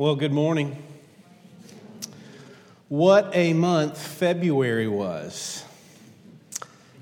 [0.00, 0.82] Well, good morning.
[2.88, 5.62] What a month February was.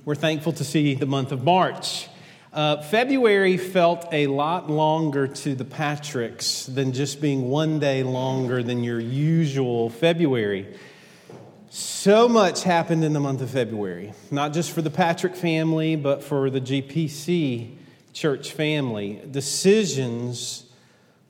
[0.05, 2.09] We're thankful to see the month of March.
[2.53, 8.65] Uh, February felt a lot longer to the Patricks than just being one day longer
[8.65, 10.67] than your usual February.
[11.71, 16.25] So much happened in the month of February, not just for the Patrick family, but
[16.25, 17.77] for the GPC
[18.13, 19.23] church family.
[19.31, 20.68] Decisions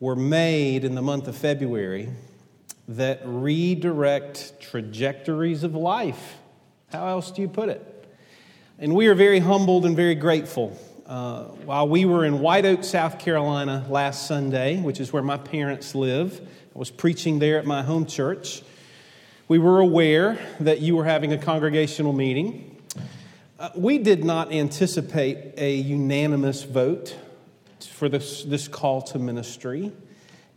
[0.00, 2.08] were made in the month of February
[2.86, 6.36] that redirect trajectories of life.
[6.90, 7.94] How else do you put it?
[8.78, 10.78] And we are very humbled and very grateful.
[11.04, 15.36] Uh, while we were in White Oak, South Carolina last Sunday, which is where my
[15.36, 16.40] parents live,
[16.74, 18.62] I was preaching there at my home church.
[19.48, 22.76] We were aware that you were having a congregational meeting.
[23.58, 27.16] Uh, we did not anticipate a unanimous vote
[27.84, 29.92] for this, this call to ministry.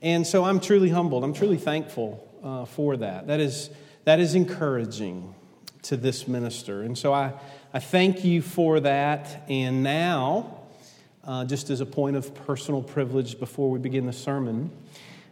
[0.01, 1.23] And so I'm truly humbled.
[1.23, 3.27] I'm truly thankful uh, for that.
[3.27, 3.69] That is,
[4.05, 5.35] that is encouraging
[5.83, 6.81] to this minister.
[6.81, 7.33] And so I,
[7.73, 9.43] I thank you for that.
[9.47, 10.59] And now,
[11.23, 14.71] uh, just as a point of personal privilege before we begin the sermon,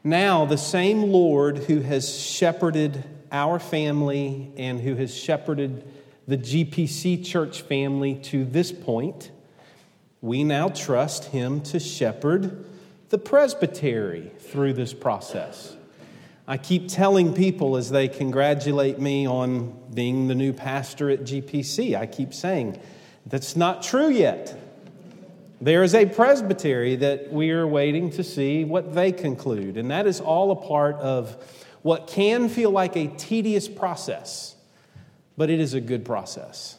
[0.03, 5.83] now the same Lord who has shepherded our family and who has shepherded
[6.27, 9.31] the GPC church family to this point
[10.21, 12.65] we now trust him to shepherd
[13.09, 15.75] the presbytery through this process.
[16.47, 21.95] I keep telling people as they congratulate me on being the new pastor at GPC,
[21.95, 22.79] I keep saying,
[23.27, 24.57] that's not true yet.
[25.61, 30.07] There is a presbytery that we are waiting to see what they conclude, and that
[30.07, 31.37] is all a part of
[31.83, 34.55] what can feel like a tedious process,
[35.37, 36.78] but it is a good process.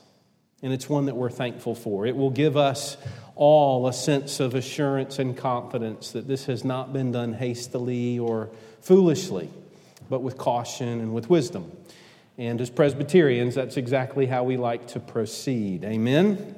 [0.62, 2.06] And it's one that we're thankful for.
[2.06, 2.96] It will give us
[3.34, 8.50] all a sense of assurance and confidence that this has not been done hastily or
[8.82, 9.48] foolishly,
[10.10, 11.72] but with caution and with wisdom.
[12.36, 15.84] And as Presbyterians, that's exactly how we like to proceed.
[15.84, 16.54] Amen?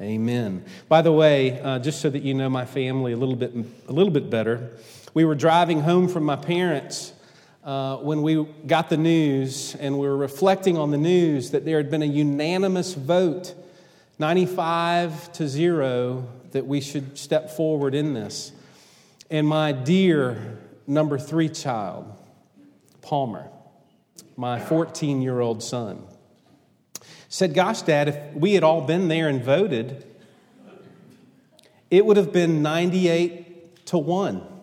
[0.00, 0.64] Amen.
[0.88, 3.52] By the way, uh, just so that you know my family a little bit,
[3.88, 4.70] a little bit better,
[5.14, 7.13] we were driving home from my parents
[7.64, 11.78] uh, when we got the news and we were reflecting on the news that there
[11.78, 13.54] had been a unanimous vote,
[14.18, 18.52] 95 to 0, that we should step forward in this.
[19.30, 22.14] And my dear number three child,
[23.00, 23.48] Palmer,
[24.36, 26.02] my 14 year old son,
[27.30, 30.04] said, Gosh, Dad, if we had all been there and voted,
[31.90, 34.53] it would have been 98 to 1.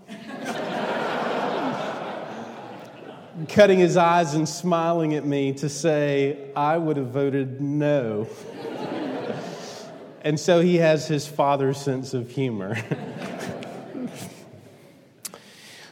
[3.48, 8.28] Cutting his eyes and smiling at me to say, I would have voted no.
[10.22, 12.78] and so he has his father's sense of humor.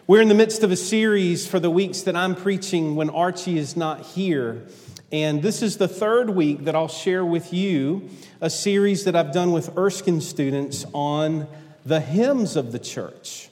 [0.07, 3.57] We're in the midst of a series for the weeks that I'm preaching when Archie
[3.57, 4.65] is not here.
[5.11, 8.09] And this is the third week that I'll share with you
[8.41, 11.47] a series that I've done with Erskine students on
[11.85, 13.48] the hymns of the church.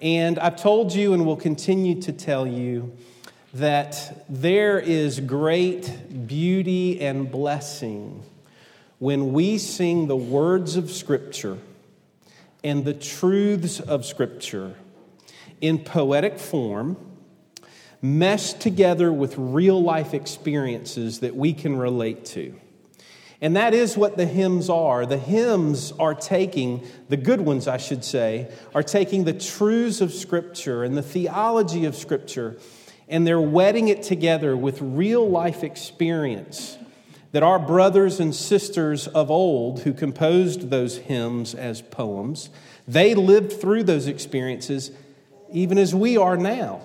[0.00, 2.96] And I've told you and will continue to tell you
[3.54, 8.22] that there is great beauty and blessing
[8.98, 11.56] when we sing the words of Scripture
[12.62, 14.74] and the truths of Scripture
[15.60, 16.96] in poetic form,
[18.02, 22.54] meshed together with real life experiences that we can relate to.
[23.46, 25.06] And that is what the hymns are.
[25.06, 30.12] The hymns are taking, the good ones, I should say, are taking the truths of
[30.12, 32.58] Scripture and the theology of Scripture,
[33.06, 36.76] and they're wedding it together with real life experience
[37.30, 42.50] that our brothers and sisters of old who composed those hymns as poems,
[42.88, 44.90] they lived through those experiences
[45.52, 46.80] even as we are now.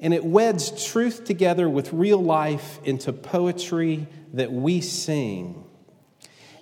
[0.00, 5.64] And it weds truth together with real life into poetry that we sing.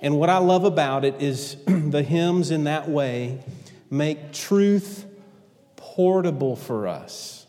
[0.02, 3.38] And what I love about it is the hymns in that way
[3.88, 5.06] make truth
[5.76, 7.46] portable for us.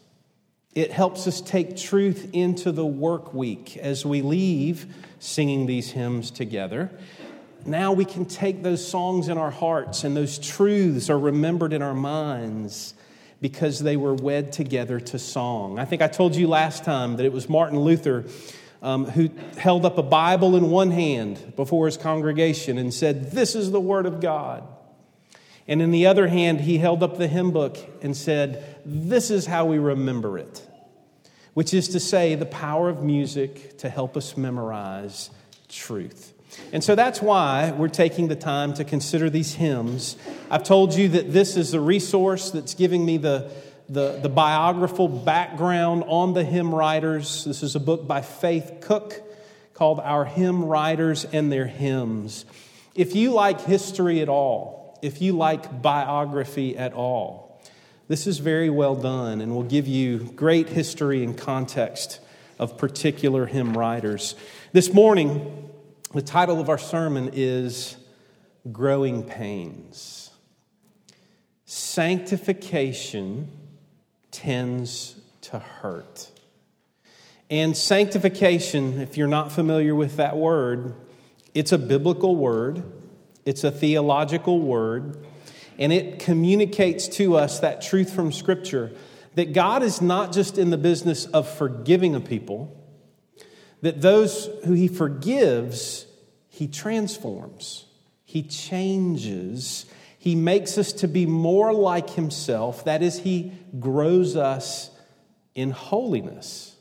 [0.76, 6.32] It helps us take truth into the work week as we leave singing these hymns
[6.32, 6.92] together.
[7.66, 11.82] Now we can take those songs in our hearts, and those truths are remembered in
[11.82, 12.94] our minds
[13.40, 15.80] because they were wed together to song.
[15.80, 18.26] I think I told you last time that it was Martin Luther
[18.84, 23.56] um, who held up a Bible in one hand before his congregation and said, This
[23.56, 24.68] is the Word of God.
[25.68, 29.46] And in the other hand, he held up the hymn book and said, This is
[29.46, 30.68] how we remember it,
[31.54, 35.30] which is to say, the power of music to help us memorize
[35.70, 36.34] truth.
[36.74, 40.18] And so that's why we're taking the time to consider these hymns.
[40.52, 43.50] I've told you that this is the resource that's giving me the
[43.90, 47.44] the, the biographical background on the hymn writers.
[47.46, 49.22] This is a book by Faith Cook
[49.74, 52.46] called Our Hymn Writers and Their Hymns.
[52.96, 57.62] If you like history at all, if you like biography at all,
[58.08, 62.20] this is very well done and will give you great history and context
[62.60, 64.36] of particular hymn writers.
[64.72, 65.70] This morning,
[66.14, 67.98] the title of our sermon is
[68.72, 70.30] Growing Pains.
[71.66, 73.50] Sanctification
[74.34, 76.30] tends to hurt.
[77.50, 80.96] And sanctification, if you're not familiar with that word,
[81.54, 82.84] it's a biblical word,
[83.46, 85.26] it's a theological word,
[85.78, 88.92] and it communicates to us that truth from Scripture
[89.36, 92.76] that God is not just in the business of forgiving a people,
[93.82, 96.06] that those who He forgives,
[96.50, 97.86] He transforms,
[98.26, 99.86] He changes,
[100.24, 102.86] He makes us to be more like Himself.
[102.86, 104.90] That is, He grows us
[105.54, 106.78] in holiness.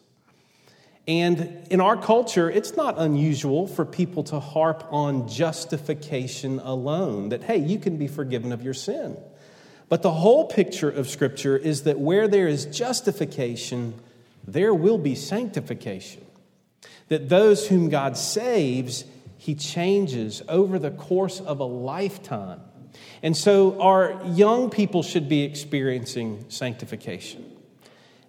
[1.09, 7.43] And in our culture, it's not unusual for people to harp on justification alone, that,
[7.43, 9.17] hey, you can be forgiven of your sin.
[9.89, 13.95] But the whole picture of Scripture is that where there is justification,
[14.47, 16.25] there will be sanctification.
[17.09, 19.05] That those whom God saves,
[19.37, 22.61] He changes over the course of a lifetime.
[23.23, 27.45] And so our young people should be experiencing sanctification,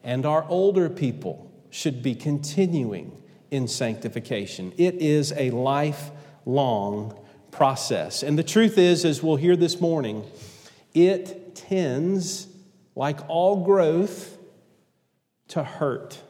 [0.03, 3.17] and our older people should be continuing
[3.49, 4.73] in sanctification.
[4.77, 7.17] It is a lifelong
[7.49, 8.21] process.
[8.21, 10.23] And the truth is, as we'll hear this morning,
[10.93, 12.47] it tends,
[12.95, 14.37] like all growth,
[15.49, 16.21] to hurt.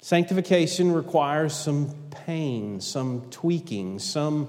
[0.00, 4.48] Sanctification requires some pain, some tweaking, some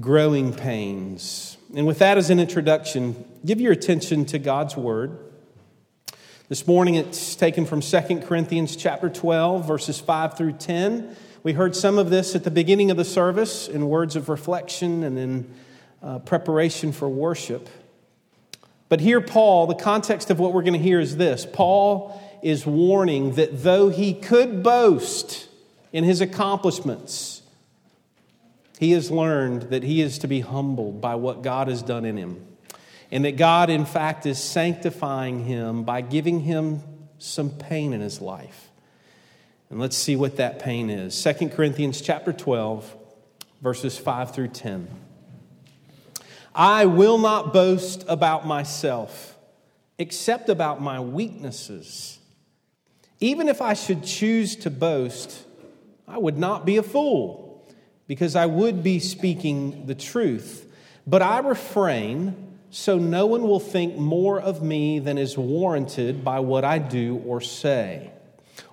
[0.00, 1.57] growing pains.
[1.74, 5.18] And with that as an introduction, give your attention to God's Word.
[6.48, 11.14] This morning it's taken from 2 Corinthians chapter 12 verses 5 through 10.
[11.42, 15.02] We heard some of this at the beginning of the service in words of reflection
[15.02, 15.54] and in
[16.02, 17.68] uh, preparation for worship.
[18.88, 21.46] But here Paul, the context of what we're going to hear is this.
[21.52, 25.48] Paul is warning that though he could boast
[25.92, 27.37] in his accomplishments,
[28.78, 32.16] he has learned that he is to be humbled by what God has done in
[32.16, 32.44] him
[33.10, 36.82] and that God, in fact, is sanctifying him by giving him
[37.18, 38.68] some pain in his life.
[39.70, 41.22] And let's see what that pain is.
[41.22, 42.96] 2 Corinthians chapter 12,
[43.60, 44.88] verses 5 through 10.
[46.54, 49.36] I will not boast about myself,
[49.98, 52.18] except about my weaknesses.
[53.20, 55.44] Even if I should choose to boast,
[56.06, 57.47] I would not be a fool,
[58.08, 60.66] because I would be speaking the truth.
[61.06, 66.40] But I refrain so no one will think more of me than is warranted by
[66.40, 68.10] what I do or say,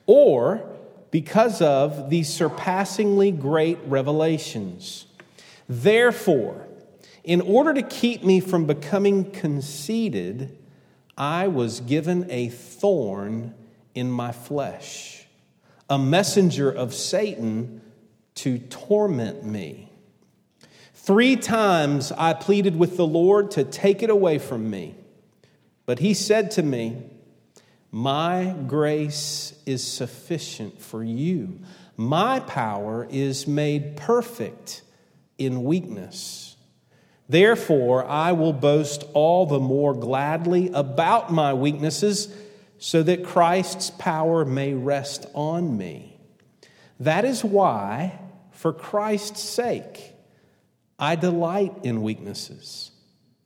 [0.06, 0.70] or
[1.12, 5.06] because of these surpassingly great revelations.
[5.70, 6.68] Therefore,
[7.24, 10.58] in order to keep me from becoming conceited,
[11.18, 13.54] I was given a thorn
[13.94, 15.26] in my flesh,
[15.90, 17.82] a messenger of Satan
[18.36, 19.92] to torment me.
[20.94, 24.96] Three times I pleaded with the Lord to take it away from me.
[25.86, 27.04] But he said to me,
[27.92, 31.60] My grace is sufficient for you.
[31.96, 34.82] My power is made perfect
[35.38, 36.56] in weakness.
[37.30, 42.36] Therefore, I will boast all the more gladly about my weaknesses
[42.78, 46.20] so that Christ's power may rest on me.
[47.00, 48.20] That is why,
[48.56, 50.14] for Christ's sake,
[50.98, 52.92] I delight in weaknesses,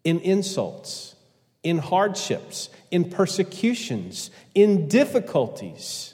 [0.03, 1.15] in insults,
[1.63, 6.13] in hardships, in persecutions, in difficulties.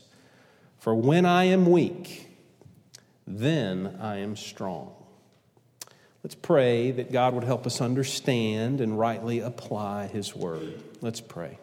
[0.80, 2.28] For when I am weak,
[3.28, 4.94] then I am strong.
[6.24, 10.82] Let's pray that God would help us understand and rightly apply His word.
[11.02, 11.60] Let's pray.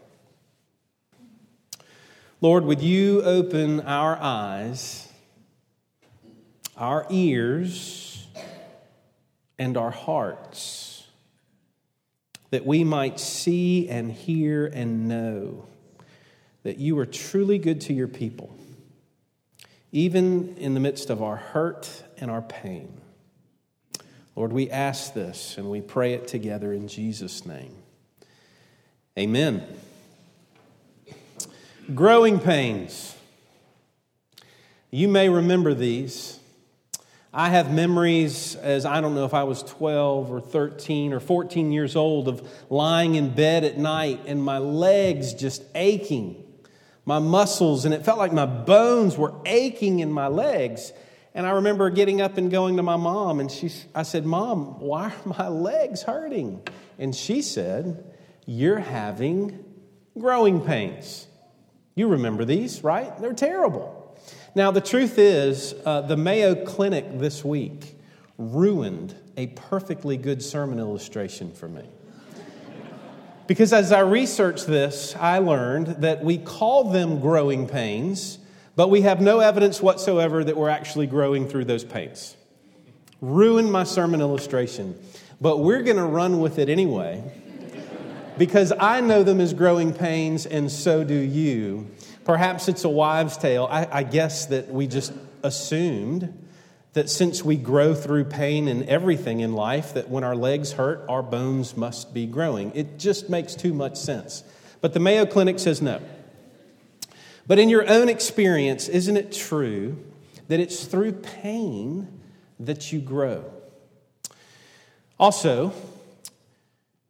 [2.41, 5.09] Lord, would you open our eyes,
[6.77, 8.27] our ears,
[9.59, 11.07] and our hearts,
[12.51, 15.67] that we might see and hear and know
[16.65, 18.57] that you are truly good to your people,
[19.93, 23.01] even in the midst of our hurt and our pain.
[24.35, 27.75] Lord, we ask this and we pray it together in Jesus' name.
[29.19, 29.63] Amen.
[31.95, 33.15] Growing pains.
[34.91, 36.39] You may remember these.
[37.35, 41.73] I have memories as I don't know if I was 12 or 13 or 14
[41.73, 46.45] years old of lying in bed at night and my legs just aching,
[47.07, 50.93] my muscles, and it felt like my bones were aching in my legs.
[51.35, 54.79] And I remember getting up and going to my mom, and she, I said, Mom,
[54.81, 56.61] why are my legs hurting?
[56.99, 58.05] And she said,
[58.45, 59.65] You're having
[60.19, 61.27] growing pains.
[61.95, 63.19] You remember these, right?
[63.19, 64.02] They're terrible.
[64.55, 67.97] Now, the truth is, uh, the Mayo Clinic this week
[68.37, 71.85] ruined a perfectly good sermon illustration for me.
[73.47, 78.39] because as I researched this, I learned that we call them growing pains,
[78.77, 82.37] but we have no evidence whatsoever that we're actually growing through those pains.
[83.23, 84.99] Ruined my sermon illustration,
[85.41, 87.23] but we're going to run with it anyway
[88.37, 91.87] because I know them as growing pains, and so do you.
[92.25, 93.69] Perhaps it's a wives' tale.
[93.71, 95.13] I, I guess that we just
[95.43, 96.39] assumed
[96.93, 101.05] that since we grow through pain and everything in life, that when our legs hurt,
[101.09, 102.71] our bones must be growing.
[102.75, 104.45] It just makes too much sense.
[104.81, 106.01] But the Mayo Clinic says no.
[107.47, 109.99] But in your own experience, isn't it true
[110.49, 112.21] that it's through pain
[112.61, 113.45] that you grow?
[115.19, 115.73] Also,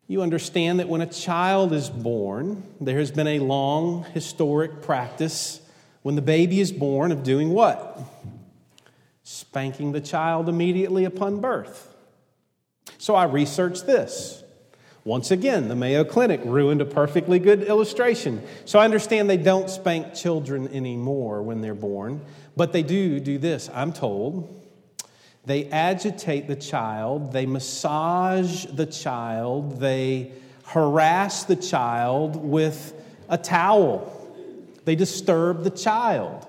[0.07, 5.61] you understand that when a child is born, there has been a long historic practice
[6.03, 7.99] when the baby is born of doing what?
[9.23, 11.95] Spanking the child immediately upon birth.
[12.99, 14.43] So I researched this.
[15.05, 18.41] Once again, the Mayo Clinic ruined a perfectly good illustration.
[18.65, 22.21] So I understand they don't spank children anymore when they're born,
[22.57, 23.69] but they do do this.
[23.75, 24.62] I'm told
[25.45, 30.33] they agitate the child, they massage the child, they
[30.65, 32.95] harass the child with
[33.29, 34.31] a towel,
[34.85, 36.47] they disturb the child.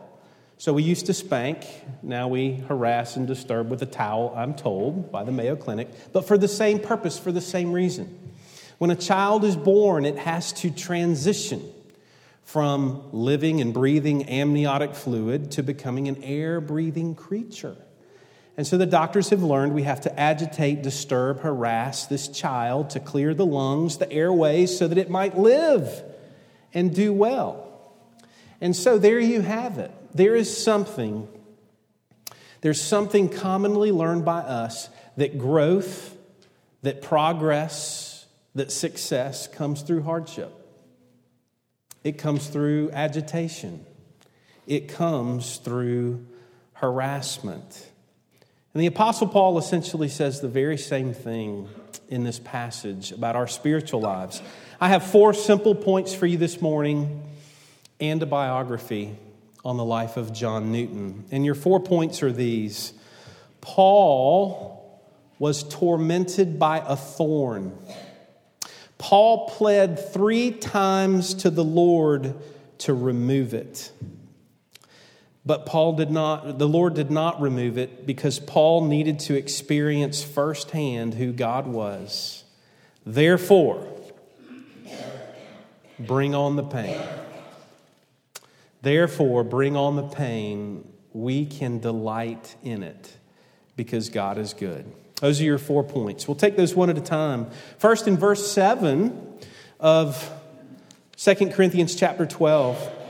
[0.58, 1.66] So we used to spank,
[2.02, 6.28] now we harass and disturb with a towel, I'm told, by the Mayo Clinic, but
[6.28, 8.32] for the same purpose, for the same reason.
[8.78, 11.62] When a child is born, it has to transition
[12.44, 17.76] from living and breathing amniotic fluid to becoming an air breathing creature.
[18.56, 23.00] And so the doctors have learned we have to agitate, disturb, harass this child to
[23.00, 26.04] clear the lungs, the airways, so that it might live
[26.74, 27.68] and do well.
[28.62, 29.92] And so there you have it.
[30.14, 31.28] There is something,
[32.62, 36.16] there's something commonly learned by us that growth,
[36.84, 40.54] that progress, that success comes through hardship.
[42.04, 43.86] It comes through agitation.
[44.68, 46.26] It comes through
[46.74, 47.90] harassment.
[48.74, 51.70] And the Apostle Paul essentially says the very same thing
[52.10, 54.42] in this passage about our spiritual lives.
[54.82, 57.24] I have four simple points for you this morning
[58.00, 59.16] and a biography
[59.64, 61.26] on the life of John Newton.
[61.32, 62.94] And your four points are these
[63.62, 65.02] Paul
[65.38, 67.78] was tormented by a thorn.
[68.98, 72.36] Paul pled three times to the Lord
[72.80, 73.92] to remove it.
[75.46, 80.24] But Paul did not, the Lord did not remove it because Paul needed to experience
[80.24, 82.44] firsthand who God was.
[83.06, 83.86] Therefore,
[86.00, 86.98] bring on the pain.
[88.82, 90.88] Therefore, bring on the pain.
[91.12, 93.18] We can delight in it
[93.76, 94.90] because God is good.
[95.20, 96.28] Those are your four points.
[96.28, 97.48] We'll take those one at a time.
[97.78, 99.40] First, in verse 7
[99.80, 100.30] of
[101.18, 103.03] 2 Corinthians chapter 12.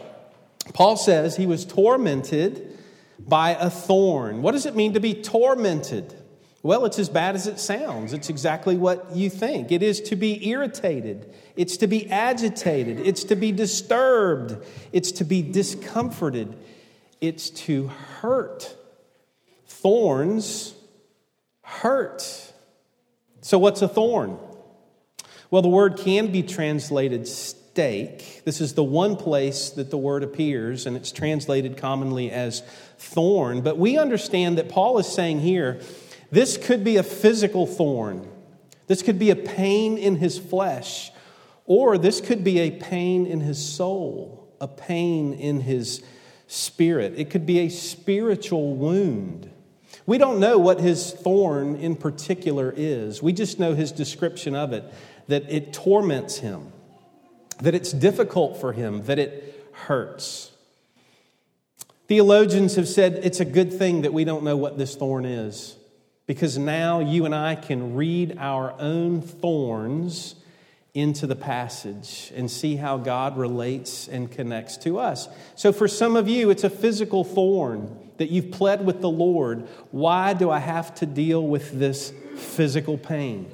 [0.71, 2.77] Paul says he was tormented
[3.19, 4.41] by a thorn.
[4.41, 6.13] What does it mean to be tormented?
[6.61, 8.13] Well, it's as bad as it sounds.
[8.13, 9.71] It's exactly what you think.
[9.71, 15.25] It is to be irritated, it's to be agitated, it's to be disturbed, it's to
[15.25, 16.55] be discomforted,
[17.19, 18.75] it's to hurt.
[19.67, 20.73] Thorns
[21.61, 22.53] hurt.
[23.41, 24.37] So, what's a thorn?
[25.51, 27.27] Well, the word can be translated
[27.73, 28.43] stake.
[28.45, 32.61] This is the one place that the word appears, and it's translated commonly as
[32.99, 33.61] thorn.
[33.61, 35.81] But we understand that Paul is saying here
[36.31, 38.29] this could be a physical thorn,
[38.85, 41.11] this could be a pain in his flesh,
[41.65, 46.03] or this could be a pain in his soul, a pain in his
[46.45, 47.15] spirit.
[47.17, 49.49] It could be a spiritual wound.
[50.05, 53.23] We don't know what his thorn in particular is.
[53.23, 54.83] We just know his description of it,
[55.27, 56.72] that it torments him
[57.61, 60.51] that it's difficult for him, that it hurts.
[62.07, 65.77] Theologians have said it's a good thing that we don't know what this thorn is
[66.25, 70.35] because now you and I can read our own thorns
[70.93, 75.27] into the passage and see how God relates and connects to us.
[75.55, 77.99] So, for some of you, it's a physical thorn.
[78.17, 82.95] that you've pled with the Lord, why do I have to deal with this physical
[82.95, 83.49] pain?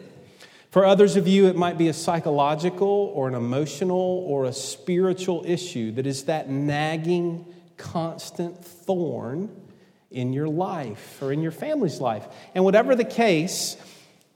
[0.69, 5.43] For others of you, it might be a psychological or an emotional or a spiritual
[5.47, 7.45] issue that is that nagging,
[7.77, 9.49] constant thorn
[10.11, 12.27] in your life or in your family's life.
[12.53, 13.77] And whatever the case,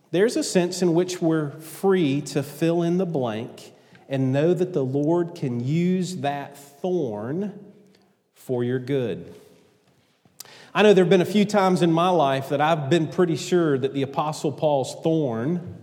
[0.09, 3.71] there's a sense in which we're free to fill in the blank
[4.09, 7.73] and know that the Lord can use that thorn
[8.33, 9.33] for your good.
[10.73, 13.35] I know there have been a few times in my life that I've been pretty
[13.35, 15.81] sure that the Apostle Paul's thorn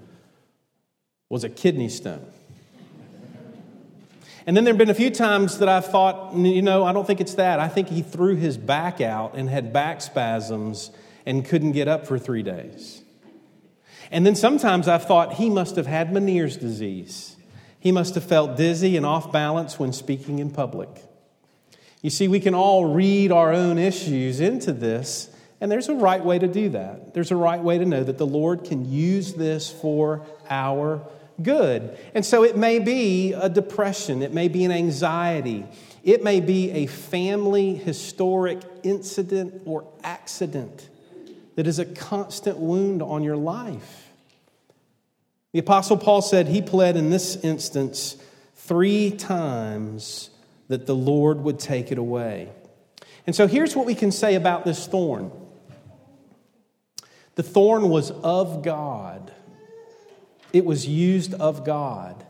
[1.31, 2.27] was a kidney stone.
[4.47, 7.07] And then there have been a few times that I've thought, you know, I don't
[7.07, 7.61] think it's that.
[7.61, 10.91] I think he threw his back out and had back spasms
[11.25, 13.03] and couldn't get up for three days.
[14.11, 17.37] And then sometimes I've thought he must have had Meniere's disease.
[17.79, 20.89] He must have felt dizzy and off balance when speaking in public.
[22.03, 26.25] You see, we can all read our own issues into this, and there's a right
[26.25, 27.15] way to do that.
[27.15, 31.07] There's a right way to know that the Lord can use this for our
[31.42, 31.99] good.
[32.14, 35.66] And so it may be a depression, it may be an anxiety,
[36.02, 40.88] it may be a family historic incident or accident
[41.56, 44.09] that is a constant wound on your life.
[45.52, 48.16] The Apostle Paul said he pled in this instance
[48.54, 50.30] three times
[50.68, 52.49] that the Lord would take it away.
[53.26, 55.32] And so here's what we can say about this thorn
[57.35, 59.32] the thorn was of God,
[60.52, 62.25] it was used of God.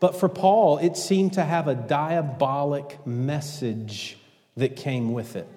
[0.00, 4.18] But for Paul, it seemed to have a diabolic message
[4.56, 5.48] that came with it.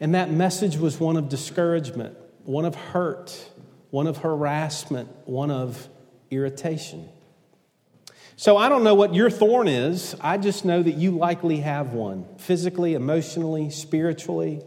[0.00, 3.50] And that message was one of discouragement, one of hurt,
[3.90, 5.88] one of harassment, one of
[6.30, 7.08] irritation.
[8.36, 10.14] So I don't know what your thorn is.
[10.20, 14.62] I just know that you likely have one physically, emotionally, spiritually.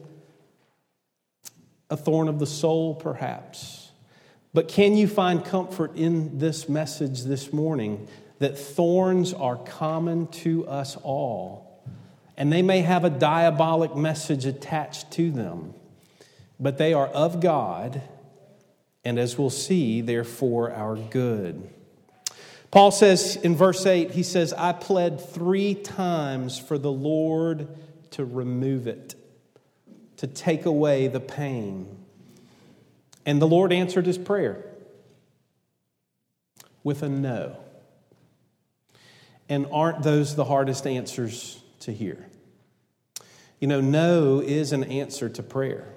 [1.90, 3.81] A thorn of the soul, perhaps.
[4.54, 8.08] But can you find comfort in this message this morning
[8.40, 11.82] that thorns are common to us all?
[12.36, 15.74] And they may have a diabolic message attached to them,
[16.60, 18.02] but they are of God,
[19.06, 21.70] and as we'll see, they're for our good.
[22.72, 27.68] Paul says in verse 8, he says, I pled three times for the Lord
[28.12, 29.16] to remove it,
[30.18, 32.01] to take away the pain.
[33.26, 34.66] And the Lord answered his prayer
[36.84, 37.58] with a no.
[39.48, 42.26] And aren't those the hardest answers to hear?
[43.60, 45.94] You know, no is an answer to prayer.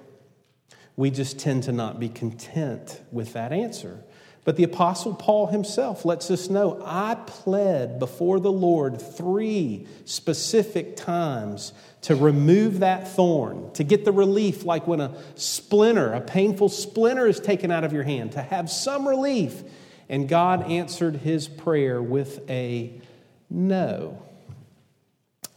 [0.95, 4.03] We just tend to not be content with that answer.
[4.45, 10.95] But the Apostle Paul himself lets us know I pled before the Lord three specific
[10.95, 16.69] times to remove that thorn, to get the relief, like when a splinter, a painful
[16.69, 19.63] splinter is taken out of your hand, to have some relief.
[20.09, 23.01] And God answered his prayer with a
[23.49, 24.21] no.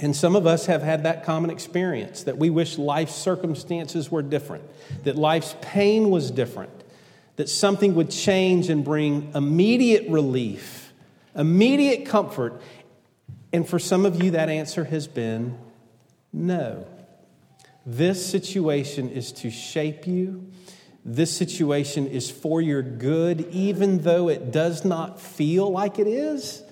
[0.01, 4.23] And some of us have had that common experience that we wish life's circumstances were
[4.23, 4.65] different,
[5.05, 6.78] that life's pain was different
[7.39, 10.93] that something would change and bring immediate relief,
[11.37, 12.61] immediate comfort.
[13.53, 15.57] And for some of you, that answer has been
[16.33, 16.85] no.
[17.87, 20.51] This situation is to shape you.
[21.05, 26.65] This situation is for your good, even though it does not feel like it is.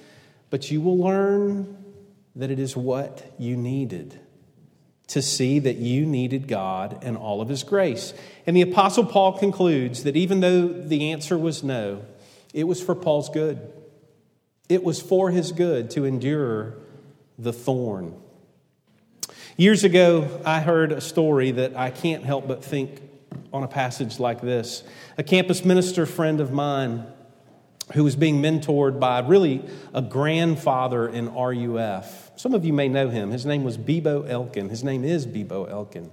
[0.51, 1.79] But you will learn
[2.35, 4.19] that it is what you needed
[5.09, 8.13] to see that you needed God and all of His grace.
[8.47, 12.03] And the Apostle Paul concludes that even though the answer was no,
[12.53, 13.73] it was for Paul's good.
[14.69, 16.75] It was for his good to endure
[17.39, 18.15] the thorn.
[19.57, 23.01] Years ago, I heard a story that I can't help but think
[23.53, 24.83] on a passage like this.
[25.19, 27.07] A campus minister friend of mine
[27.93, 29.65] who was being mentored by really
[29.95, 32.26] a grandfather in RUF.
[32.37, 33.31] Some of you may know him.
[33.31, 34.69] His name was Bebo Elkin.
[34.69, 36.11] His name is Bebo Elkin.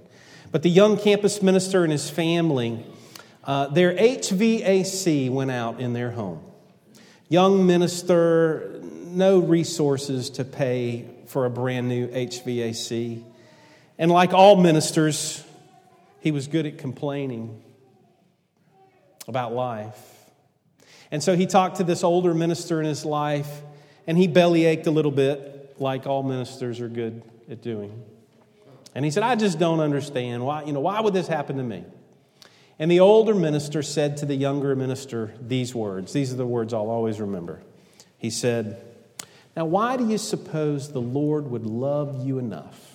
[0.50, 2.82] But the young campus minister and his family,
[3.44, 6.40] uh, their HVAC went out in their home.
[7.28, 13.22] Young minister, no resources to pay for a brand new HVAC.
[13.98, 15.44] And like all ministers,
[16.20, 17.62] he was good at complaining
[19.28, 19.98] about life.
[21.10, 23.60] And so he talked to this older minister in his life,
[24.06, 28.02] and he bellyached a little bit, like all ministers are good at doing.
[28.94, 30.44] And he said, I just don't understand.
[30.44, 31.84] Why, you know, why would this happen to me?
[32.78, 36.12] And the older minister said to the younger minister these words.
[36.12, 37.62] These are the words I'll always remember.
[38.18, 38.82] He said,
[39.56, 42.94] Now, why do you suppose the Lord would love you enough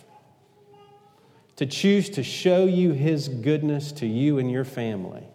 [1.60, 5.26] to choose to show you His goodness to you and your family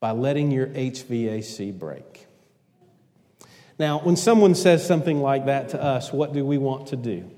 [0.00, 2.25] by letting your HVAC break.
[3.78, 7.30] Now, when someone says something like that to us, what do we want to do?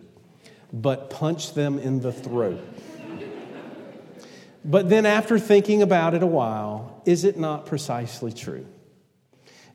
[0.72, 2.60] But punch them in the throat.
[4.64, 8.66] but then, after thinking about it a while, is it not precisely true?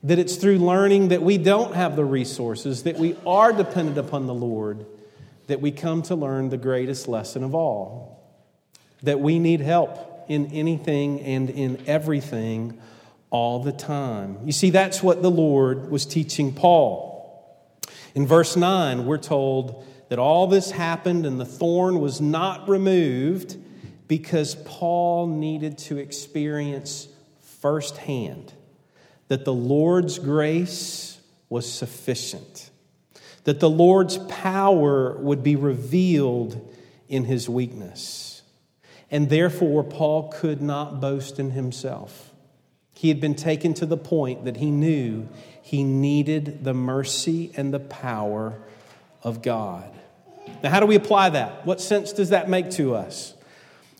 [0.02, 4.26] That it's through learning that we don't have the resources, that we are dependent upon
[4.26, 4.86] the Lord,
[5.46, 8.14] that we come to learn the greatest lesson of all
[9.04, 12.78] that we need help in anything and in everything
[13.34, 14.38] all the time.
[14.44, 17.82] You see, that's what the Lord was teaching Paul.
[18.14, 23.56] In verse 9, we're told that all this happened and the thorn was not removed
[24.06, 27.08] because Paul needed to experience
[27.60, 28.52] firsthand
[29.26, 31.18] that the Lord's grace
[31.48, 32.70] was sufficient,
[33.42, 36.72] that the Lord's power would be revealed
[37.08, 38.42] in his weakness.
[39.10, 42.30] And therefore, Paul could not boast in himself.
[43.04, 45.28] He had been taken to the point that he knew
[45.60, 48.58] he needed the mercy and the power
[49.22, 49.92] of God.
[50.62, 51.66] Now, how do we apply that?
[51.66, 53.34] What sense does that make to us?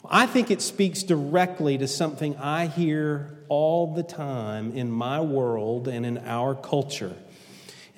[0.09, 5.87] I think it speaks directly to something I hear all the time in my world
[5.87, 7.15] and in our culture.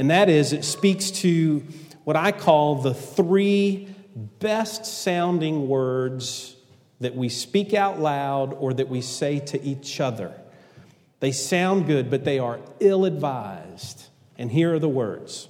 [0.00, 1.62] And that is, it speaks to
[2.02, 6.56] what I call the three best sounding words
[6.98, 10.34] that we speak out loud or that we say to each other.
[11.20, 14.08] They sound good, but they are ill advised.
[14.38, 15.48] And here are the words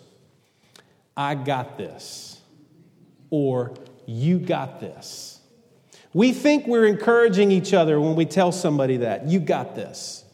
[1.17, 2.41] I got this,
[3.31, 3.75] or
[4.07, 5.41] you got this.
[6.13, 10.25] We think we're encouraging each other when we tell somebody that, you got this.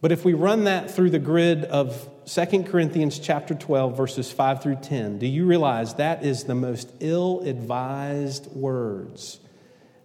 [0.00, 4.62] But if we run that through the grid of 2 Corinthians chapter 12 verses 5
[4.62, 9.40] through 10, do you realize that is the most ill-advised words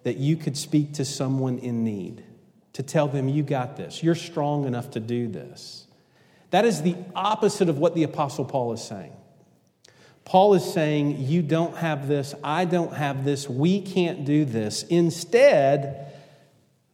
[0.03, 2.23] that you could speak to someone in need?
[2.73, 4.03] To tell them, You got this.
[4.03, 5.87] You're strong enough to do this.
[6.51, 9.13] That is the opposite of what the Apostle Paul is saying.
[10.25, 12.33] Paul is saying, You don't have this.
[12.43, 13.49] I don't have this.
[13.49, 14.83] We can't do this.
[14.83, 16.13] Instead,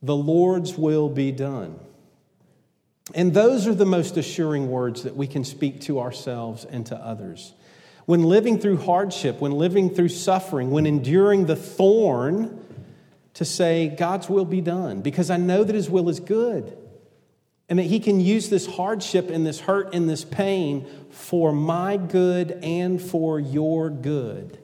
[0.01, 1.79] the Lord's will be done.
[3.13, 6.95] And those are the most assuring words that we can speak to ourselves and to
[6.95, 7.53] others.
[8.05, 12.65] When living through hardship, when living through suffering, when enduring the thorn,
[13.39, 16.77] to say, God's will be done, because I know that His will is good
[17.69, 21.95] and that He can use this hardship and this hurt and this pain for my
[21.95, 24.59] good and for your good.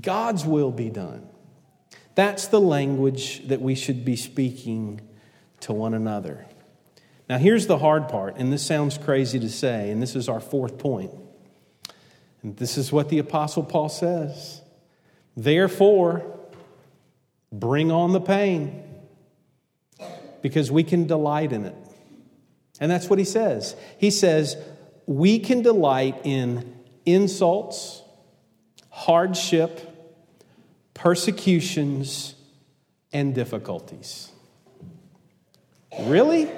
[0.00, 1.26] God's will be done.
[2.14, 5.00] That's the language that we should be speaking
[5.62, 6.46] to one another.
[7.28, 10.38] Now, here's the hard part, and this sounds crazy to say, and this is our
[10.38, 11.10] fourth point.
[12.44, 14.60] And this is what the Apostle Paul says.
[15.36, 16.36] Therefore,
[17.52, 18.84] Bring on the pain
[20.42, 21.74] because we can delight in it.
[22.80, 23.76] And that's what he says.
[23.98, 24.56] He says,
[25.06, 28.02] we can delight in insults,
[28.88, 29.86] hardship,
[30.94, 32.34] persecutions,
[33.12, 34.30] and difficulties.
[36.02, 36.48] Really?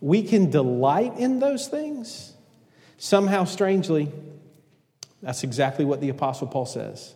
[0.00, 2.34] We can delight in those things?
[2.98, 4.12] Somehow, strangely,
[5.22, 7.15] that's exactly what the Apostle Paul says.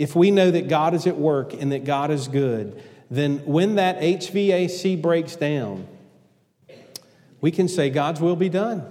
[0.00, 3.74] If we know that God is at work and that God is good, then when
[3.74, 5.86] that HVAC breaks down,
[7.42, 8.82] we can say, God's will be done.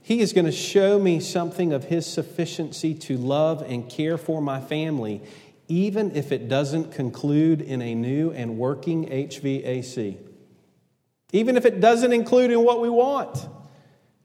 [0.00, 4.42] He is going to show me something of His sufficiency to love and care for
[4.42, 5.22] my family,
[5.68, 10.16] even if it doesn't conclude in a new and working HVAC.
[11.30, 13.38] Even if it doesn't include in what we want,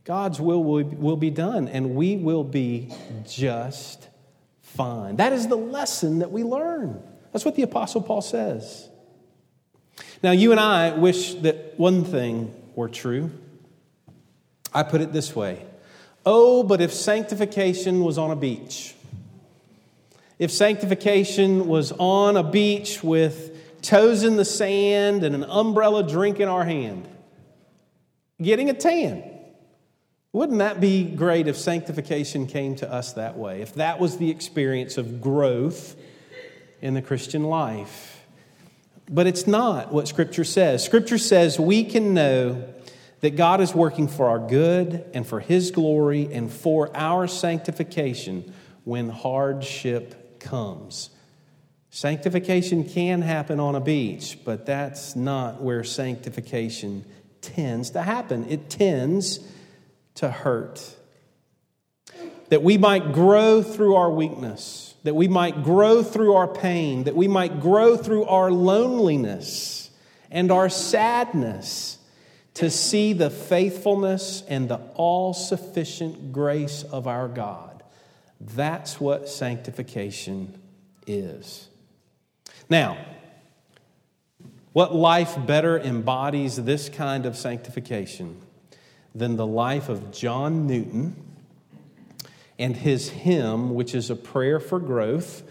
[0.05, 2.91] God's will will be done, and we will be
[3.27, 4.06] just
[4.77, 5.17] fine.
[5.17, 7.01] That is the lesson that we learn.
[7.33, 8.87] That's what the Apostle Paul says.
[10.23, 13.31] Now, you and I wish that one thing were true.
[14.73, 15.65] I put it this way
[16.25, 18.95] Oh, but if sanctification was on a beach,
[20.39, 26.39] if sanctification was on a beach with toes in the sand and an umbrella drink
[26.39, 27.07] in our hand,
[28.41, 29.36] getting a tan.
[30.37, 33.63] Wouldn't that be great if sanctification came to us that way?
[33.63, 35.95] If that was the experience of growth
[36.79, 38.23] in the Christian life?
[39.09, 40.85] But it's not what Scripture says.
[40.85, 42.71] Scripture says we can know
[43.21, 48.53] that God is working for our good and for His glory and for our sanctification
[48.83, 51.09] when hardship comes.
[51.89, 57.05] Sanctification can happen on a beach, but that's not where sanctification
[57.41, 58.45] tends to happen.
[58.47, 59.39] It tends
[60.17, 60.95] to hurt.
[62.49, 67.15] that we might grow through our weakness, that we might grow through our pain, that
[67.15, 69.89] we might grow through our loneliness
[70.31, 71.97] and our sadness
[72.53, 77.83] to see the faithfulness and the all sufficient grace of our God.
[78.39, 80.59] That's what sanctification
[81.05, 81.67] is.
[82.69, 82.97] Now,
[84.73, 88.41] what life better embodies this kind of sanctification
[89.17, 91.15] than the life of John Newton
[92.59, 95.43] and his hymn, which is a prayer for growth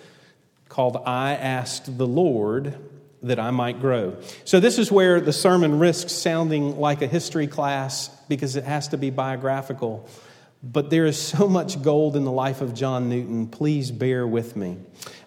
[0.68, 2.78] called I Asked the Lord
[3.22, 4.16] that I might grow.
[4.44, 8.88] So, this is where the sermon risks sounding like a history class because it has
[8.88, 10.08] to be biographical.
[10.62, 13.48] But there is so much gold in the life of John Newton.
[13.48, 14.78] Please bear with me.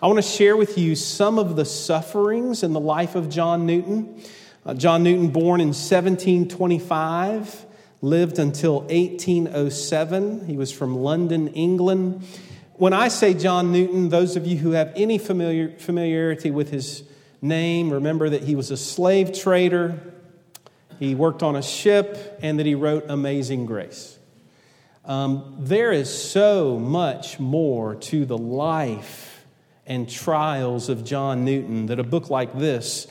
[0.01, 3.65] I want to share with you some of the sufferings in the life of John
[3.65, 4.21] Newton.
[4.65, 7.65] Uh, John Newton, born in 1725,
[8.01, 10.45] lived until 1807.
[10.47, 12.25] He was from London, England.
[12.73, 17.03] When I say John Newton, those of you who have any familiar, familiarity with his
[17.41, 19.99] name, remember that he was a slave trader,
[20.97, 24.17] he worked on a ship, and that he wrote Amazing Grace.
[25.05, 29.45] Um, there is so much more to the life
[29.87, 33.07] and trials of John Newton that a book like this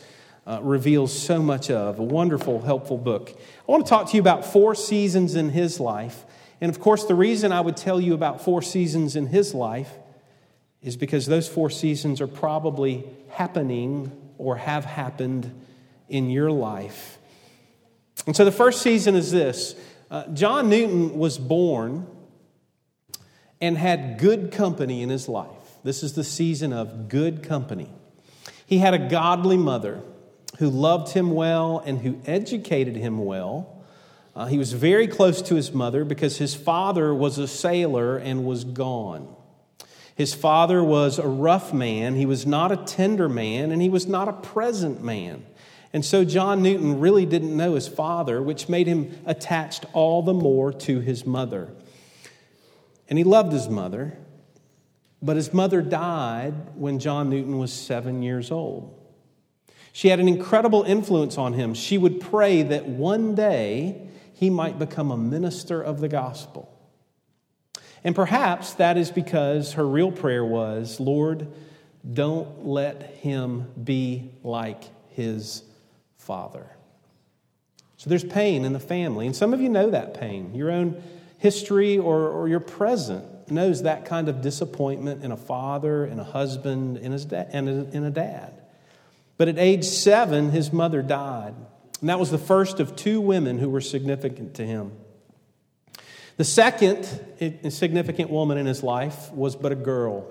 [0.48, 1.98] uh, reveals so much of.
[1.98, 3.38] A wonderful, helpful book.
[3.68, 6.24] I want to talk to you about four seasons in his life.
[6.62, 9.90] And of course, the reason I would tell you about four seasons in his life
[10.80, 15.52] is because those four seasons are probably happening or have happened
[16.08, 17.18] in your life.
[18.26, 19.74] And so the first season is this
[20.10, 22.06] uh, John Newton was born
[23.60, 25.50] and had good company in his life.
[25.84, 27.90] This is the season of good company.
[28.64, 30.02] He had a godly mother
[30.58, 33.76] who loved him well and who educated him well.
[34.34, 38.44] Uh, he was very close to his mother because his father was a sailor and
[38.44, 39.34] was gone.
[40.16, 44.06] His father was a rough man, he was not a tender man, and he was
[44.08, 45.46] not a present man.
[45.92, 50.34] And so John Newton really didn't know his father, which made him attached all the
[50.34, 51.70] more to his mother.
[53.08, 54.18] And he loved his mother,
[55.22, 58.97] but his mother died when John Newton was seven years old.
[59.98, 61.74] She had an incredible influence on him.
[61.74, 66.72] She would pray that one day he might become a minister of the gospel.
[68.04, 71.48] And perhaps that is because her real prayer was, Lord,
[72.08, 74.84] don't let him be like
[75.16, 75.64] his
[76.16, 76.70] father.
[77.96, 79.26] So there's pain in the family.
[79.26, 80.54] And some of you know that pain.
[80.54, 81.02] Your own
[81.38, 86.24] history or, or your present knows that kind of disappointment in a father, in a
[86.24, 88.57] husband, in, his da- and in a dad.
[89.38, 91.54] But at age seven, his mother died.
[92.00, 94.92] And that was the first of two women who were significant to him.
[96.36, 97.04] The second
[97.70, 100.26] significant woman in his life was but a girl.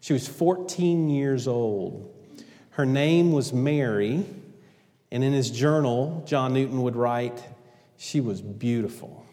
[0.00, 2.14] She was 14 years old.
[2.70, 4.26] Her name was Mary,
[5.10, 7.42] and in his journal, John Newton would write,
[7.96, 9.24] She was beautiful.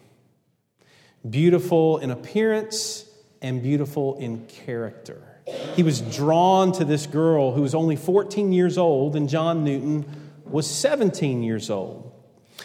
[1.28, 3.04] Beautiful in appearance
[3.42, 5.31] and beautiful in character.
[5.74, 10.04] He was drawn to this girl who was only 14 years old, and John Newton
[10.44, 12.12] was 17 years old.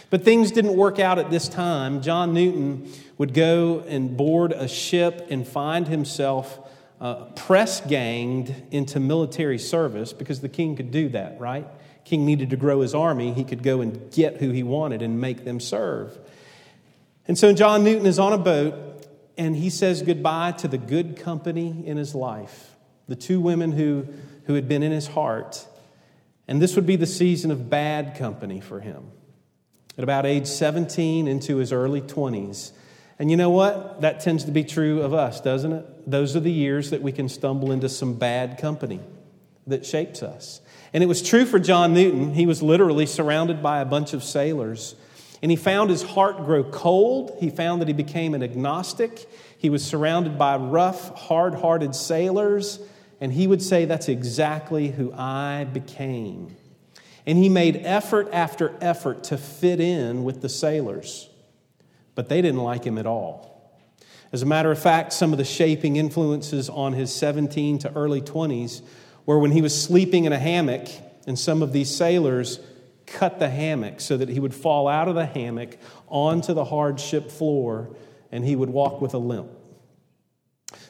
[0.10, 2.02] But things didn't work out at this time.
[2.02, 6.60] John Newton would go and board a ship and find himself
[7.00, 11.68] uh, press ganged into military service because the king could do that, right?
[12.06, 13.34] King needed to grow his army.
[13.34, 16.18] He could go and get who he wanted and make them serve.
[17.28, 18.97] And so John Newton is on a boat
[19.38, 22.76] and he says goodbye to the good company in his life,
[23.08, 24.08] the two women who,
[24.46, 25.66] who had been in his heart.
[26.48, 29.12] And this would be the season of bad company for him.
[29.98, 32.72] At about age 17 into his early 20s.
[33.20, 34.02] And you know what?
[34.02, 36.10] That tends to be true of us, doesn't it?
[36.10, 39.00] Those are the years that we can stumble into some bad company
[39.66, 40.62] that shapes us.
[40.94, 42.34] And it was true for John Newton.
[42.34, 44.96] He was literally surrounded by a bunch of sailors
[45.42, 47.38] and he found his heart grow cold.
[47.40, 49.30] He found that he became an agnostic.
[49.58, 52.80] He was surrounded by rough, hard hearted sailors.
[53.22, 56.56] And he would say, That's exactly who I became.
[57.26, 61.30] And he made effort after effort to fit in with the sailors,
[62.16, 63.54] but they didn't like him at all.
[64.32, 68.22] As a matter of fact, some of the shaping influences on his 17 to early
[68.22, 68.82] 20s
[69.26, 70.88] were when he was sleeping in a hammock,
[71.26, 72.60] and some of these sailors
[73.08, 77.00] cut the hammock so that he would fall out of the hammock onto the hard
[77.00, 77.96] ship floor
[78.32, 79.50] and he would walk with a limp.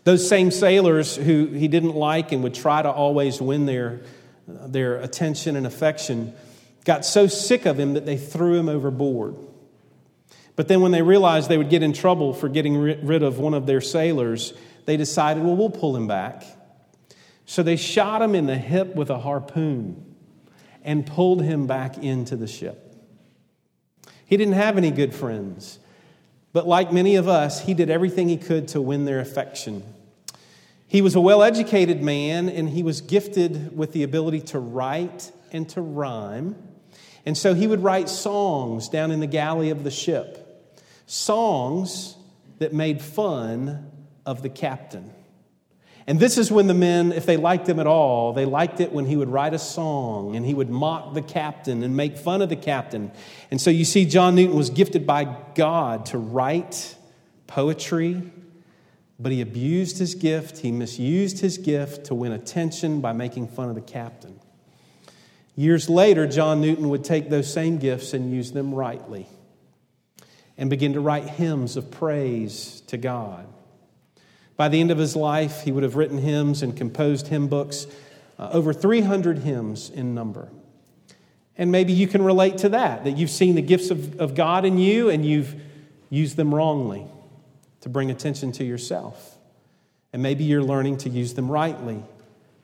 [0.03, 4.01] Those same sailors who he didn't like and would try to always win their,
[4.47, 6.33] their attention and affection
[6.83, 9.35] got so sick of him that they threw him overboard.
[10.55, 13.53] But then when they realized they would get in trouble for getting rid of one
[13.53, 14.53] of their sailors,
[14.85, 16.43] they decided, well, we'll pull him back.
[17.45, 20.06] So they shot him in the hip with a harpoon
[20.87, 22.95] and pulled him back into the ship.
[24.25, 25.79] He didn't have any good friends,
[26.53, 29.83] but like many of us, he did everything he could to win their affection.
[30.87, 35.31] He was a well educated man and he was gifted with the ability to write
[35.51, 36.55] and to rhyme.
[37.25, 40.45] And so he would write songs down in the galley of the ship
[41.05, 42.15] songs
[42.59, 43.91] that made fun
[44.25, 45.13] of the captain.
[46.09, 48.93] And this is when the men, if they liked him at all, they liked it
[48.93, 52.41] when he would write a song and he would mock the captain and make fun
[52.41, 53.11] of the captain.
[53.51, 56.95] And so you see, John Newton was gifted by God to write
[57.45, 58.23] poetry,
[59.19, 60.59] but he abused his gift.
[60.59, 64.39] He misused his gift to win attention by making fun of the captain.
[65.57, 69.27] Years later, John Newton would take those same gifts and use them rightly
[70.57, 73.45] and begin to write hymns of praise to God.
[74.57, 77.87] By the end of his life, he would have written hymns and composed hymn books,
[78.39, 80.49] uh, over 300 hymns in number.
[81.57, 84.65] And maybe you can relate to that, that you've seen the gifts of, of God
[84.65, 85.55] in you and you've
[86.09, 87.05] used them wrongly
[87.81, 89.37] to bring attention to yourself.
[90.11, 92.03] And maybe you're learning to use them rightly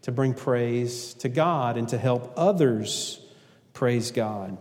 [0.03, 3.19] to bring praise to God and to help others
[3.73, 4.57] praise God.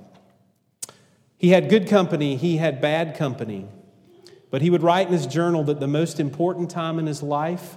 [1.37, 3.67] He had good company, he had bad company.
[4.53, 7.75] But he would write in his journal that the most important time in his life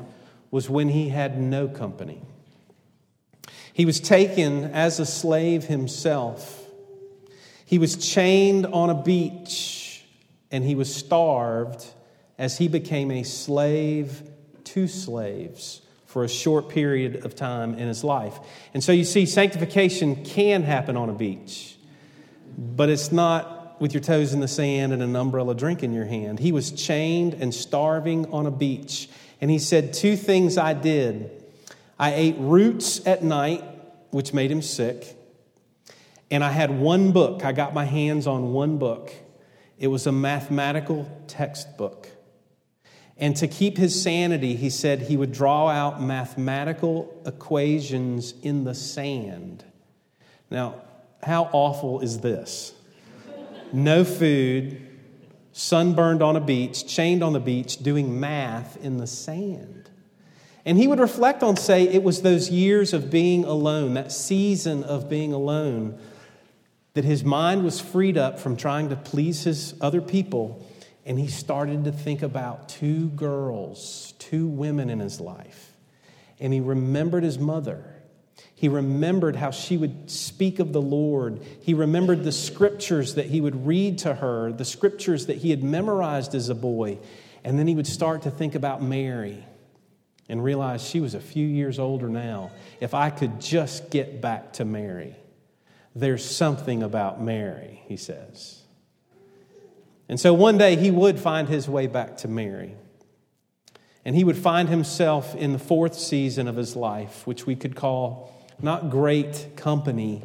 [0.52, 2.22] was when he had no company.
[3.72, 6.68] He was taken as a slave himself.
[7.66, 10.04] He was chained on a beach
[10.52, 11.86] and he was starved
[12.38, 14.30] as he became a slave
[14.66, 18.38] to slaves for a short period of time in his life.
[18.74, 21.78] And so you see, sanctification can happen on a beach,
[22.58, 26.06] but it's not with your toes in the sand and an umbrella drink in your
[26.06, 26.40] hand.
[26.40, 29.10] He was chained and starving on a beach.
[29.42, 31.44] And he said, Two things I did.
[31.98, 33.64] I ate roots at night,
[34.12, 35.16] which made him sick.
[36.30, 37.46] And I had one book.
[37.46, 39.14] I got my hands on one book.
[39.78, 42.10] It was a mathematical textbook.
[43.18, 48.76] And to keep his sanity, he said he would draw out mathematical equations in the
[48.76, 49.64] sand.
[50.52, 50.82] Now,
[51.24, 52.74] how awful is this?
[53.74, 54.82] No food,
[55.52, 59.90] sunburned on a beach, chained on the beach, doing math in the sand.
[60.66, 64.84] And he would reflect on, say, it was those years of being alone, that season
[64.84, 65.98] of being alone,
[66.94, 70.66] that his mind was freed up from trying to please his other people,
[71.06, 75.74] and he started to think about two girls, two women in his life.
[76.40, 77.95] And he remembered his mother
[78.56, 81.42] he remembered how she would speak of the Lord.
[81.62, 85.62] He remembered the scriptures that he would read to her, the scriptures that he had
[85.62, 86.98] memorized as a boy.
[87.44, 89.46] And then he would start to think about Mary
[90.30, 92.52] and realize she was a few years older now.
[92.80, 95.18] If I could just get back to Mary,
[95.94, 98.62] there's something about Mary, he says.
[100.08, 102.76] And so one day he would find his way back to Mary.
[104.06, 107.76] And he would find himself in the fourth season of his life, which we could
[107.76, 110.24] call not great company,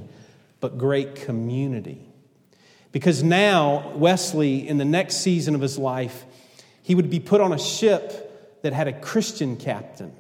[0.61, 2.07] but great community.
[2.93, 6.25] Because now, Wesley, in the next season of his life,
[6.83, 10.13] he would be put on a ship that had a Christian captain.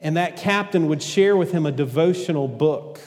[0.00, 3.00] And that captain would share with him a devotional book,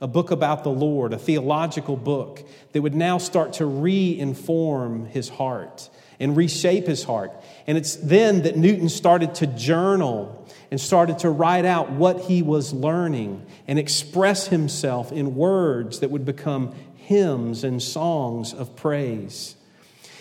[0.00, 5.06] a book about the Lord, a theological book that would now start to re inform
[5.06, 5.88] his heart
[6.20, 7.32] and reshape his heart.
[7.66, 12.42] And it's then that Newton started to journal and started to write out what he
[12.42, 19.56] was learning and express himself in words that would become hymns and songs of praise.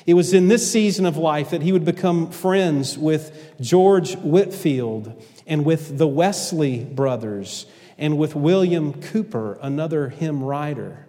[0.05, 5.23] It was in this season of life that he would become friends with George Whitefield
[5.47, 7.65] and with the Wesley brothers
[7.97, 11.05] and with William Cowper, another hymn writer.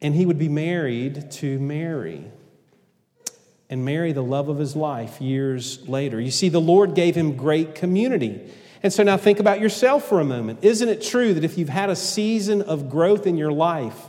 [0.00, 2.30] And he would be married to Mary
[3.70, 6.20] and marry the love of his life years later.
[6.20, 8.50] You see, the Lord gave him great community.
[8.82, 10.60] And so now think about yourself for a moment.
[10.62, 14.08] Isn't it true that if you've had a season of growth in your life,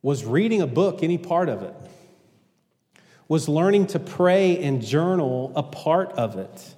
[0.00, 1.74] was reading a book any part of it?
[3.28, 6.74] Was learning to pray and journal a part of it?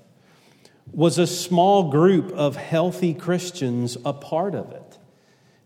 [0.93, 4.99] Was a small group of healthy Christians a part of it?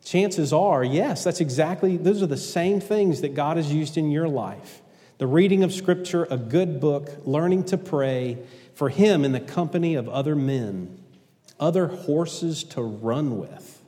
[0.03, 4.11] Chances are, yes, that's exactly, those are the same things that God has used in
[4.11, 4.81] your life
[5.21, 8.39] the reading of Scripture, a good book, learning to pray
[8.73, 10.99] for Him in the company of other men,
[11.61, 13.83] other horses to run with.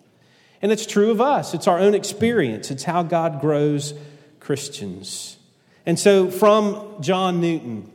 [0.60, 3.94] And it's true of us, it's our own experience, it's how God grows
[4.40, 5.38] Christians.
[5.86, 7.90] And so, from John Newton,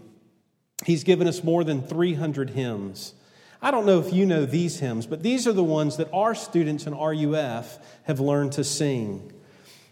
[0.83, 3.13] he's given us more than 300 hymns.
[3.61, 6.33] I don't know if you know these hymns, but these are the ones that our
[6.33, 9.31] students in RUF have learned to sing.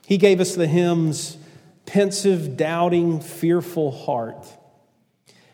[0.07, 1.37] He gave us the hymns
[1.85, 4.45] Pensive, Doubting, Fearful Heart.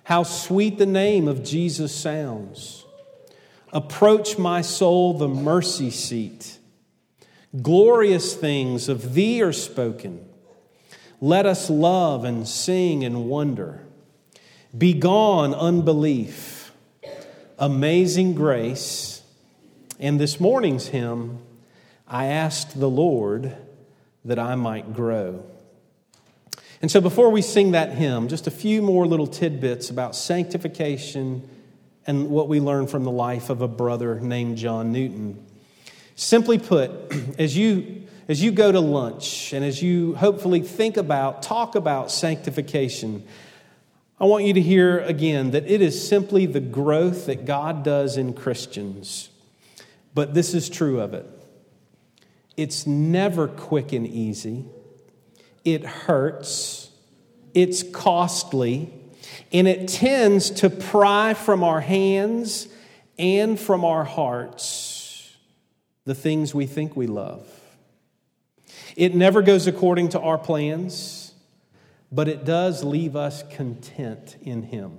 [0.04, 2.86] How sweet the name of Jesus sounds.
[3.72, 6.58] Approach my soul the mercy seat.
[7.62, 10.26] Glorious things of thee are spoken.
[11.20, 13.82] Let us love and sing and wonder.
[14.78, 16.72] Begone unbelief,
[17.60, 19.22] amazing grace.
[20.00, 21.40] And this morning's hymn,
[22.08, 23.56] I asked the Lord
[24.26, 25.46] that I might grow.
[26.82, 31.48] And so before we sing that hymn, just a few more little tidbits about sanctification
[32.08, 35.46] and what we learn from the life of a brother named John Newton.
[36.16, 36.92] Simply put,
[37.40, 42.10] as you, as you go to lunch and as you hopefully think about, talk about
[42.10, 43.26] sanctification,
[44.20, 48.18] I want you to hear again that it is simply the growth that God does
[48.18, 49.30] in Christians.
[50.14, 51.28] But this is true of it
[52.58, 54.66] it's never quick and easy,
[55.64, 56.90] it hurts,
[57.54, 58.94] it's costly,
[59.52, 62.68] and it tends to pry from our hands
[63.18, 65.36] and from our hearts
[66.06, 67.48] the things we think we love.
[68.96, 71.34] It never goes according to our plans,
[72.12, 74.98] but it does leave us content in Him.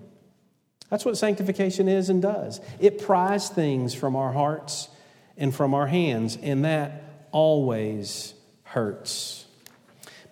[0.89, 2.61] That's what sanctification is and does.
[2.79, 4.89] It pries things from our hearts
[5.37, 9.42] and from our hands, and that always hurts.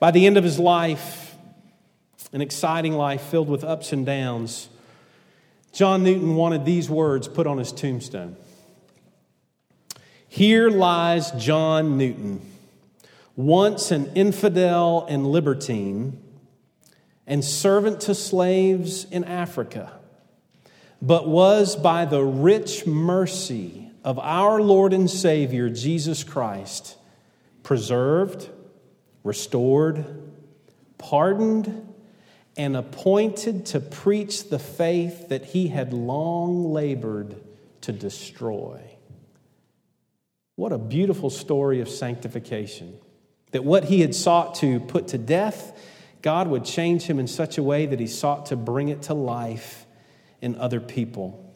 [0.01, 1.37] By the end of his life,
[2.33, 4.71] an exciting life filled with ups and downs,
[5.73, 8.37] John Newton wanted these words put on his tombstone.
[10.27, 12.41] Here lies John Newton,
[13.37, 16.19] once an infidel and libertine,
[17.27, 19.93] and servant to slaves in Africa,
[21.03, 26.97] but was by the rich mercy of our Lord and Savior Jesus Christ
[27.63, 28.49] preserved,
[29.23, 30.05] restored,
[30.99, 31.95] pardoned,
[32.57, 37.37] and appointed to preach the faith that he had long labored
[37.83, 38.81] to destroy.
[40.57, 42.99] What a beautiful story of sanctification.
[43.53, 45.79] That what he had sought to put to death,
[46.23, 49.15] God would change him in such a way that he sought to bring it to
[49.15, 49.87] life
[50.43, 51.55] in other people.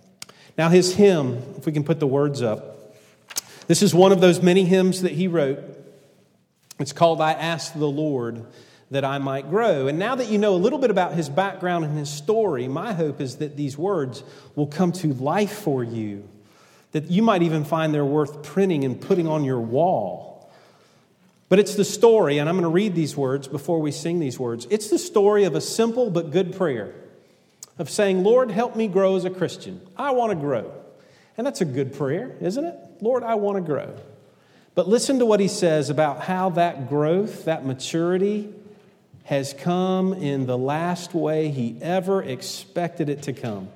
[0.57, 2.97] Now, his hymn, if we can put the words up,
[3.67, 5.59] this is one of those many hymns that he wrote.
[6.79, 8.45] It's called I Asked the Lord
[8.91, 9.87] that I might grow.
[9.87, 12.93] And now that you know a little bit about his background and his story, my
[12.93, 14.23] hope is that these words
[14.55, 16.29] will come to life for you
[16.95, 20.49] that you might even find they're worth printing and putting on your wall.
[21.49, 24.39] But it's the story, and I'm going to read these words before we sing these
[24.39, 24.69] words.
[24.71, 26.95] It's the story of a simple but good prayer
[27.79, 29.81] of saying, Lord, help me grow as a Christian.
[29.97, 30.73] I want to grow.
[31.37, 32.77] And that's a good prayer, isn't it?
[33.01, 33.97] Lord, I want to grow.
[34.75, 38.53] But listen to what he says about how that growth, that maturity,
[39.25, 43.69] has come in the last way he ever expected it to come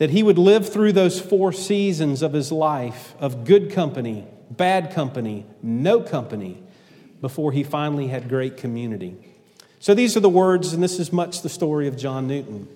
[0.00, 4.94] that he would live through those four seasons of his life of good company, bad
[4.94, 6.62] company, no company,
[7.20, 9.14] before he finally had great community.
[9.78, 12.66] So these are the words, and this is much the story of John Newton.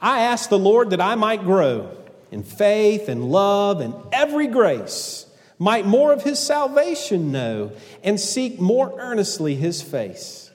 [0.00, 1.90] I asked the Lord that I might grow
[2.30, 5.26] in faith and love and every grace,
[5.64, 10.50] might more of his salvation know, and seek more earnestly his face.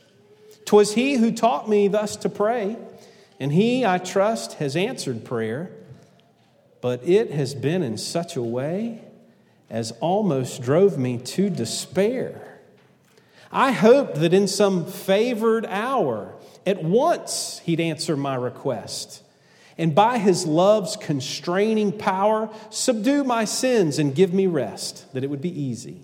[0.66, 2.78] 'Twas he who taught me thus to pray,
[3.39, 5.72] and he, I trust, has answered prayer
[6.82, 9.01] but it has been in such a way
[9.70, 12.60] as almost drove me to despair.
[13.51, 16.34] I hoped that in some favored hour,
[16.66, 19.24] at once he'd answer my request,
[19.80, 25.30] and by his love's constraining power, subdue my sins and give me rest, that it
[25.30, 26.02] would be easy.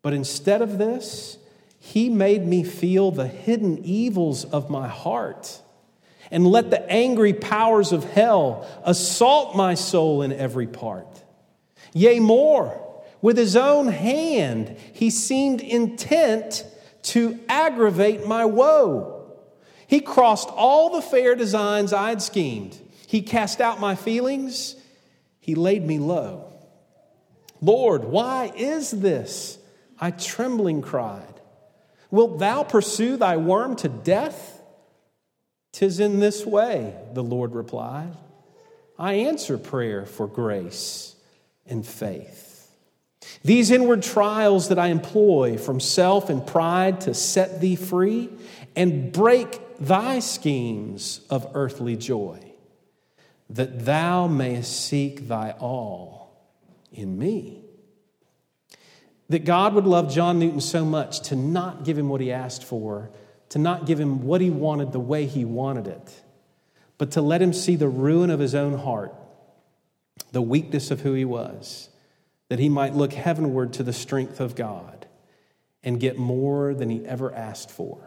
[0.00, 1.38] But instead of this,
[1.80, 5.60] he made me feel the hidden evils of my heart
[6.30, 11.24] and let the angry powers of hell assault my soul in every part.
[11.92, 12.80] Yea, more,
[13.20, 16.64] with his own hand he seemed intent
[17.02, 19.15] to aggravate my woe.
[19.86, 22.78] He crossed all the fair designs I had schemed.
[23.06, 24.76] He cast out my feelings.
[25.38, 26.52] He laid me low.
[27.60, 29.58] Lord, why is this?
[29.98, 31.40] I trembling cried.
[32.10, 34.60] Wilt thou pursue thy worm to death?
[35.72, 38.16] Tis in this way, the Lord replied.
[38.98, 41.14] I answer prayer for grace
[41.66, 42.70] and faith.
[43.42, 48.30] These inward trials that I employ from self and pride to set thee free
[48.74, 52.40] and break thy schemes of earthly joy,
[53.50, 56.50] that thou mayest seek thy all
[56.92, 57.62] in me.
[59.28, 62.64] That God would love John Newton so much to not give him what he asked
[62.64, 63.10] for,
[63.50, 66.22] to not give him what he wanted the way he wanted it,
[66.98, 69.14] but to let him see the ruin of his own heart,
[70.32, 71.88] the weakness of who he was,
[72.48, 75.06] that he might look heavenward to the strength of God
[75.82, 78.05] and get more than he ever asked for.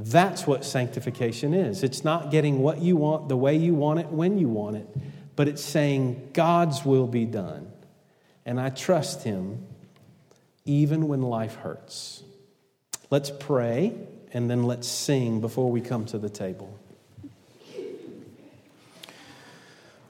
[0.00, 1.82] That's what sanctification is.
[1.82, 4.86] It's not getting what you want the way you want it when you want it,
[5.34, 7.72] but it's saying God's will be done.
[8.46, 9.66] And I trust him
[10.64, 12.22] even when life hurts.
[13.10, 13.92] Let's pray
[14.32, 16.78] and then let's sing before we come to the table.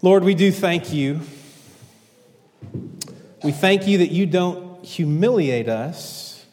[0.02, 1.22] Lord, we do thank you.
[3.42, 6.44] We thank you that you don't humiliate us,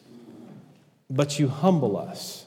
[1.10, 2.45] but you humble us.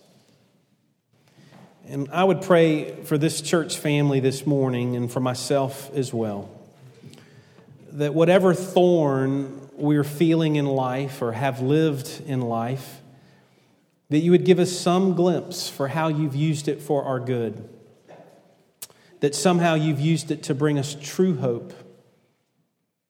[1.89, 6.51] And I would pray for this church family this morning and for myself as well
[7.93, 13.01] that whatever thorn we're feeling in life or have lived in life,
[14.09, 17.67] that you would give us some glimpse for how you've used it for our good.
[19.21, 21.73] That somehow you've used it to bring us true hope,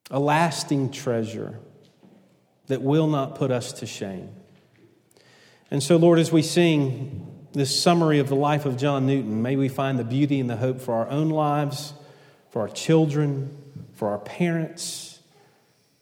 [0.09, 1.59] a lasting treasure
[2.67, 4.29] that will not put us to shame.
[5.69, 9.55] And so, Lord, as we sing this summary of the life of John Newton, may
[9.55, 11.93] we find the beauty and the hope for our own lives,
[12.51, 13.57] for our children,
[13.95, 15.09] for our parents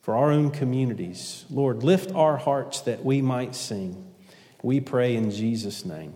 [0.07, 1.43] for our own communities.
[1.49, 4.05] Lord, lift our hearts that we might sing.
[4.63, 6.13] We pray in Jesus' name.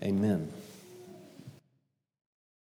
[0.00, 0.52] Amen.